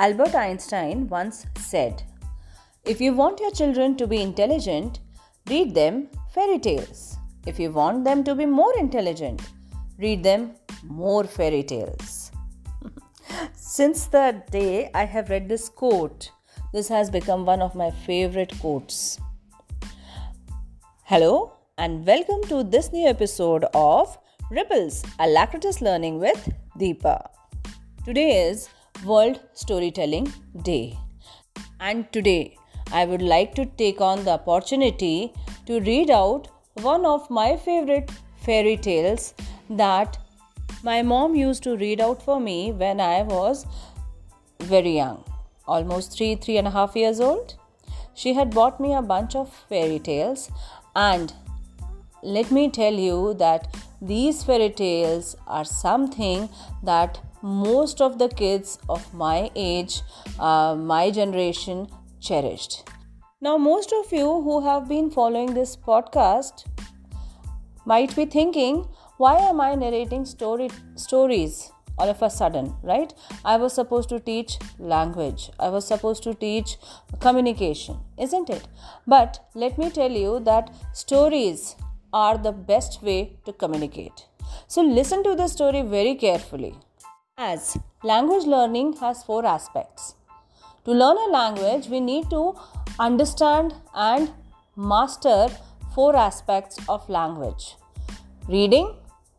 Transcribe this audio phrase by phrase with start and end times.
[0.00, 2.04] Albert Einstein once said,
[2.84, 5.00] If you want your children to be intelligent,
[5.50, 7.16] read them fairy tales.
[7.46, 9.42] If you want them to be more intelligent,
[9.98, 10.52] read them
[10.84, 12.30] more fairy tales.
[13.54, 16.30] Since that day I have read this quote,
[16.72, 19.18] this has become one of my favorite quotes.
[21.02, 24.16] Hello, and welcome to this new episode of
[24.48, 27.26] Ripples Alacritus Learning with Deepa.
[28.04, 28.68] Today is
[29.04, 30.98] World Storytelling Day,
[31.78, 32.56] and today
[32.92, 35.32] I would like to take on the opportunity
[35.66, 36.48] to read out
[36.82, 39.34] one of my favorite fairy tales
[39.70, 40.18] that
[40.82, 43.66] my mom used to read out for me when I was
[44.62, 45.22] very young,
[45.66, 47.54] almost three, three and a half years old.
[48.14, 50.50] She had bought me a bunch of fairy tales,
[50.96, 51.32] and
[52.24, 56.48] let me tell you that these fairy tales are something
[56.82, 60.02] that most of the kids of my age,
[60.38, 61.88] uh, my generation,
[62.20, 62.88] cherished.
[63.40, 66.66] Now, most of you who have been following this podcast
[67.86, 68.86] might be thinking,
[69.16, 73.12] why am I narrating story stories all of a sudden, right?
[73.44, 75.50] I was supposed to teach language.
[75.58, 76.76] I was supposed to teach
[77.20, 78.66] communication, isn't it?
[79.06, 81.76] But let me tell you that stories
[82.12, 84.26] are the best way to communicate.
[84.66, 86.74] So listen to the story very carefully.
[87.40, 90.16] As language learning has four aspects.
[90.84, 92.56] To learn a language, we need to
[92.98, 94.32] understand and
[94.74, 95.48] master
[95.94, 97.76] four aspects of language
[98.48, 98.92] reading,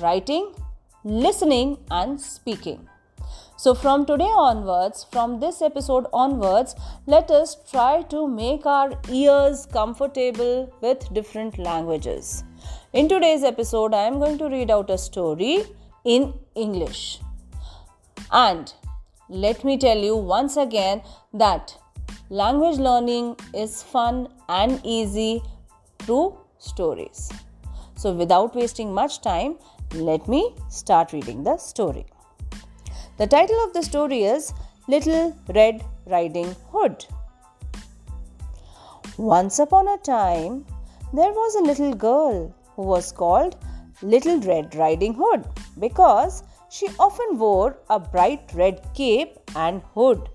[0.00, 0.54] writing,
[1.02, 2.88] listening, and speaking.
[3.56, 9.66] So, from today onwards, from this episode onwards, let us try to make our ears
[9.66, 12.44] comfortable with different languages.
[12.92, 15.64] In today's episode, I am going to read out a story
[16.04, 17.18] in English.
[18.32, 18.72] And
[19.28, 21.02] let me tell you once again
[21.34, 21.76] that
[22.28, 25.42] language learning is fun and easy
[25.98, 27.30] through stories.
[27.96, 29.56] So, without wasting much time,
[29.94, 32.06] let me start reading the story.
[33.18, 34.52] The title of the story is
[34.88, 37.04] Little Red Riding Hood.
[39.18, 40.64] Once upon a time,
[41.12, 43.56] there was a little girl who was called
[44.00, 45.44] Little Red Riding Hood
[45.78, 50.28] because she often wore a bright red cape and hood.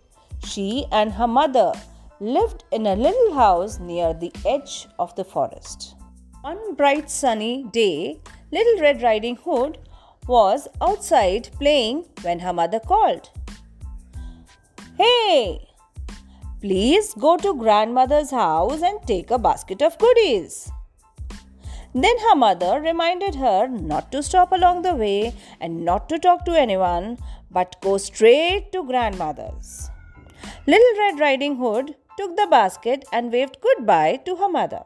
[0.44, 1.72] She and her mother
[2.19, 5.95] lived in a little house near the edge of the forest.
[6.41, 8.19] One bright sunny day,
[8.51, 9.79] Little Red Riding Hood
[10.28, 13.29] was outside playing when her mother called.
[14.97, 15.68] Hey!
[16.62, 20.72] Please go to grandmother's house and take a basket of goodies.
[21.95, 26.44] Then her mother reminded her not to stop along the way and not to talk
[26.44, 27.17] to anyone,
[27.50, 29.89] but go straight to grandmother's.
[30.67, 34.83] Little Red Riding Hood took the basket and waved goodbye to her mother.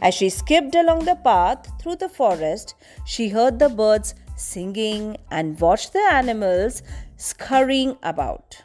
[0.00, 2.74] As she skipped along the path through the forest,
[3.04, 6.82] she heard the birds singing and watched the animals
[7.18, 8.56] scurrying about.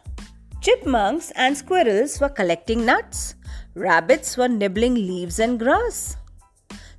[0.61, 3.35] Chipmunks and squirrels were collecting nuts.
[3.73, 6.15] Rabbits were nibbling leaves and grass.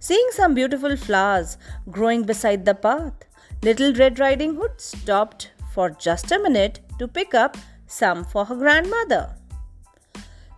[0.06, 1.58] Seeing some beautiful flowers
[1.90, 3.24] growing beside the path,
[3.60, 7.56] Little Red Riding Hood stopped for just a minute to pick up
[7.88, 9.34] some for her grandmother.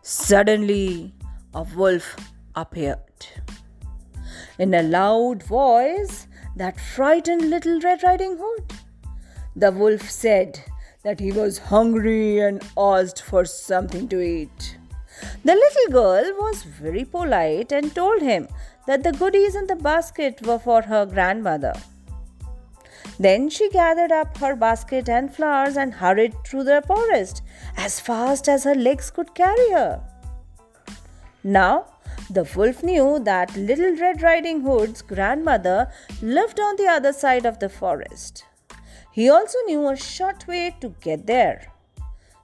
[0.03, 1.14] Suddenly,
[1.54, 2.14] a wolf
[2.54, 3.25] appeared.
[4.58, 6.26] In a loud voice
[6.56, 8.75] that frightened Little Red Riding Hood,
[9.56, 10.60] the wolf said
[11.04, 14.76] that he was hungry and asked for something to eat.
[15.42, 18.47] The little girl was very polite and told him
[18.88, 21.75] that the goodies in the basket were for her grandmother.
[23.21, 27.43] Then she gathered up her basket and flowers and hurried through the forest
[27.76, 30.00] as fast as her legs could carry her.
[31.44, 31.87] Now,
[32.31, 37.58] the wolf knew that Little Red Riding Hood's grandmother lived on the other side of
[37.58, 38.44] the forest.
[39.12, 41.73] He also knew a short way to get there.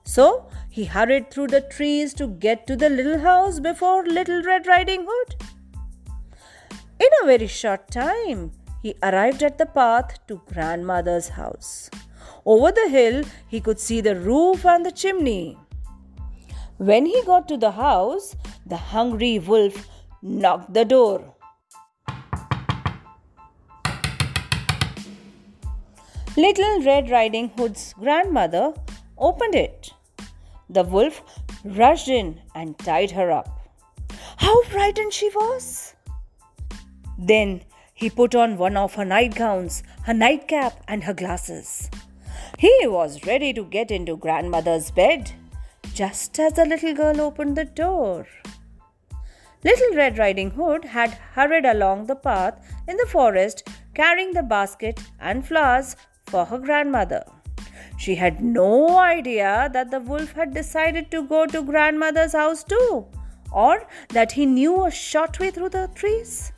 [0.03, 4.67] So he hurried through the trees to get to the little house before Little Red
[4.67, 5.54] Riding Hood.
[6.97, 8.51] In a very short time,
[8.81, 11.89] he arrived at the path to grandmother's house.
[12.45, 15.57] Over the hill, he could see the roof and the chimney.
[16.77, 19.87] When he got to the house, the hungry wolf
[20.21, 21.33] knocked the door.
[26.37, 28.73] Little Red Riding Hood's grandmother
[29.17, 29.91] opened it.
[30.69, 31.21] The wolf
[31.63, 33.49] rushed in and tied her up.
[34.37, 35.94] How frightened she was!
[37.17, 37.61] Then
[37.93, 41.89] he put on one of her nightgowns, her nightcap, and her glasses.
[42.57, 45.31] He was ready to get into grandmother's bed
[45.93, 48.27] just as the little girl opened the door.
[49.63, 54.99] Little Red Riding Hood had hurried along the path in the forest carrying the basket
[55.19, 55.95] and flowers
[56.27, 57.23] for her grandmother.
[57.97, 63.07] She had no idea that the wolf had decided to go to grandmother's house too,
[63.51, 66.51] or that he knew a short way through the trees.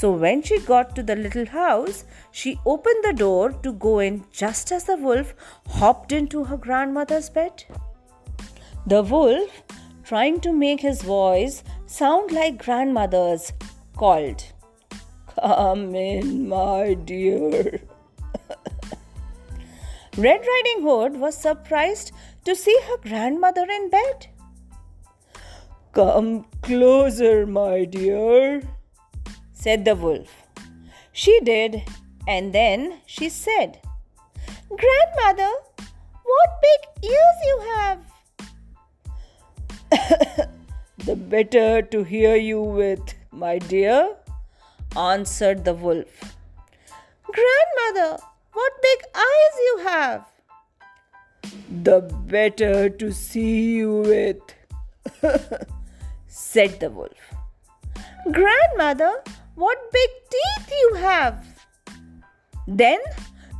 [0.00, 4.24] So when she got to the little house, she opened the door to go in
[4.32, 5.34] just as the wolf
[5.68, 7.64] hopped into her grandmother's bed.
[8.86, 9.62] The wolf,
[10.02, 13.52] trying to make his voice sound like grandmother's,
[13.94, 14.42] called,
[15.38, 17.82] Come in, my dear.
[20.16, 22.12] Red Riding Hood was surprised
[22.46, 24.28] to see her grandmother in bed.
[25.92, 28.62] Come closer, my dear,
[29.62, 30.30] said the wolf.
[31.12, 31.82] She did,
[32.26, 33.80] and then she said,
[34.82, 35.50] Grandmother,
[36.30, 36.80] what big
[37.10, 37.98] ears you have!
[40.98, 44.16] the better to hear you with, my dear,
[44.96, 46.36] answered the wolf.
[47.38, 48.22] Grandmother,
[48.52, 50.26] what big eyes you have!
[51.82, 52.00] The
[52.36, 54.40] better to see you with,
[56.28, 57.34] said the wolf.
[58.32, 59.22] Grandmother,
[59.60, 61.44] what big teeth you have!
[62.66, 62.98] Then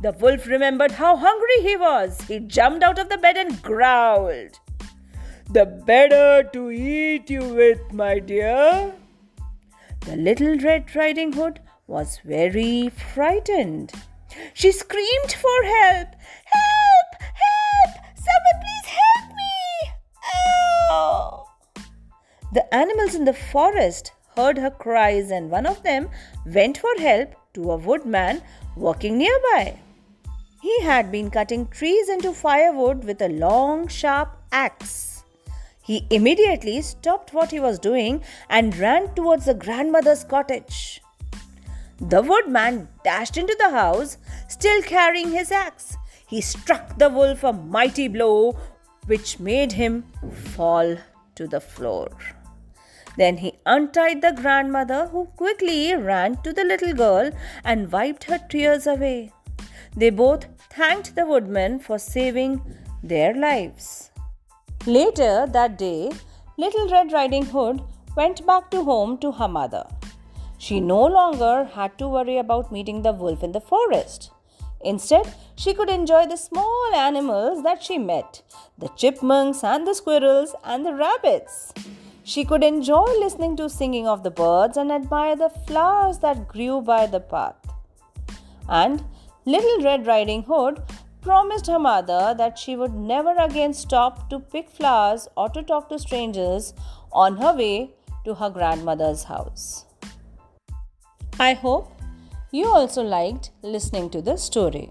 [0.01, 2.19] the wolf remembered how hungry he was.
[2.21, 4.59] He jumped out of the bed and growled.
[5.51, 8.93] The better to eat you with, my dear.
[10.01, 13.91] The little Red Riding Hood was very frightened.
[14.53, 16.07] She screamed for help.
[16.55, 17.09] Help!
[17.21, 18.05] Help!
[18.15, 19.91] Someone please help me!
[20.89, 21.45] Oh!
[22.53, 26.09] The animals in the forest heard her cries and one of them
[26.45, 28.41] went for help to a woodman
[28.75, 29.79] working nearby.
[30.61, 35.23] He had been cutting trees into firewood with a long, sharp axe.
[35.83, 41.01] He immediately stopped what he was doing and ran towards the grandmother's cottage.
[41.99, 44.17] The woodman dashed into the house,
[44.47, 45.97] still carrying his axe.
[46.27, 48.57] He struck the wolf a mighty blow,
[49.07, 50.03] which made him
[50.53, 50.97] fall
[51.35, 52.09] to the floor.
[53.17, 57.31] Then he untied the grandmother, who quickly ran to the little girl
[57.63, 59.31] and wiped her tears away.
[59.95, 62.61] They both thanked the woodman for saving
[63.03, 64.11] their lives.
[64.85, 66.11] Later that day,
[66.57, 67.81] Little Red Riding Hood
[68.15, 69.85] went back to home to her mother.
[70.57, 74.31] She no longer had to worry about meeting the wolf in the forest.
[74.83, 78.41] Instead, she could enjoy the small animals that she met
[78.77, 81.73] the chipmunks and the squirrels and the rabbits.
[82.31, 86.79] She could enjoy listening to singing of the birds and admire the flowers that grew
[86.79, 87.57] by the path.
[88.69, 89.03] And
[89.43, 90.81] Little Red Riding Hood
[91.19, 95.89] promised her mother that she would never again stop to pick flowers or to talk
[95.89, 96.73] to strangers
[97.11, 99.83] on her way to her grandmother's house.
[101.37, 101.91] I hope
[102.51, 104.89] you also liked listening to the story.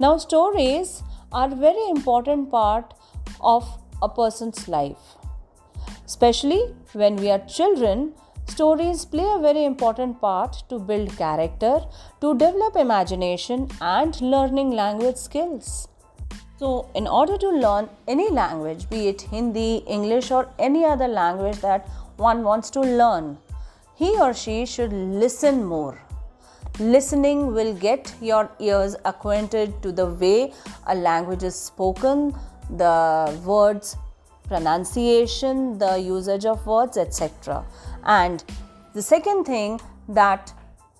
[0.00, 2.94] Now, stories are very important part
[3.40, 3.64] of
[4.02, 5.21] a person's life.
[6.12, 6.62] Especially
[6.92, 8.12] when we are children,
[8.46, 11.80] stories play a very important part to build character,
[12.20, 15.88] to develop imagination, and learning language skills.
[16.58, 21.58] So, in order to learn any language, be it Hindi, English, or any other language
[21.62, 21.88] that
[22.18, 23.38] one wants to learn,
[23.94, 25.98] he or she should listen more.
[26.78, 30.52] Listening will get your ears acquainted to the way
[30.86, 32.34] a language is spoken,
[32.70, 32.94] the
[33.46, 33.96] words
[34.52, 37.64] pronunciation, the usage of words, etc.
[38.04, 38.44] And
[38.92, 40.52] the second thing that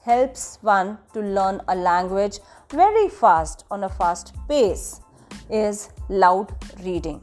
[0.05, 2.39] helps one to learn a language
[2.71, 5.01] very fast on a fast pace
[5.51, 7.21] is loud reading.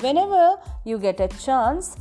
[0.00, 1.96] Whenever you get a chance,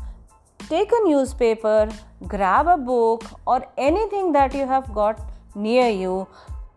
[0.70, 1.90] take a newspaper,
[2.28, 5.20] grab a book, or anything that you have got
[5.54, 6.28] near you,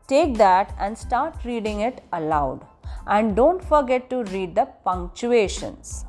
[0.08, 2.66] take that and start reading it aloud.
[3.06, 6.06] And don't forget to read the punctuations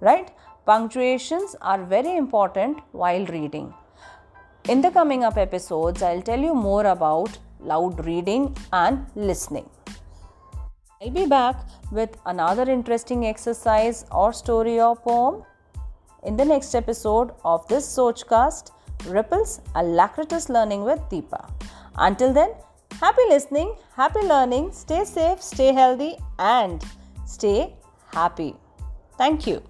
[0.00, 0.30] right?
[0.66, 3.72] Punctuations are very important while reading.
[4.68, 9.68] In the coming up episodes, I'll tell you more about loud reading and listening.
[11.00, 11.56] I'll be back
[11.92, 15.44] with another interesting exercise or story or poem
[16.24, 18.72] in the next episode of this Sochcast
[19.06, 21.50] Ripples Alacritus Learning with Deepa.
[21.96, 22.50] Until then,
[23.00, 26.84] happy listening, happy learning, stay safe, stay healthy, and
[27.26, 27.74] stay
[28.12, 28.54] happy.
[29.16, 29.62] Thank you.